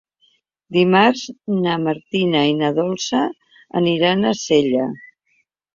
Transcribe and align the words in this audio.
Dimarts 0.77 1.25
na 1.67 1.75
Martina 1.85 2.43
i 2.55 2.59
na 2.63 2.73
Dolça 2.81 3.23
aniran 3.83 4.31
a 4.33 4.37
Sella. 4.45 4.93